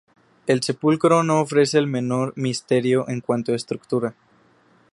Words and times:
El 0.47 0.63
sepulcro 0.63 1.21
no 1.21 1.41
ofrece 1.41 1.77
el 1.77 1.85
menor 1.85 2.33
misterio 2.35 3.07
en 3.07 3.21
cuanto 3.21 3.51
a 3.51 3.55
estructura. 3.55 4.15